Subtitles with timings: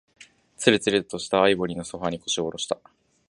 [0.57, 2.79] つるつるとしたアイボリーのソファーに、腰を下ろした。